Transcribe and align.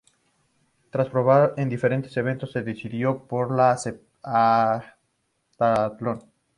Tras 0.89 1.09
probar 1.09 1.53
en 1.57 1.69
diferentes 1.69 2.17
eventos, 2.17 2.51
se 2.53 2.63
decidió 2.63 3.23
por 3.27 3.49
el 3.53 3.59
heptatlón. 4.23 6.23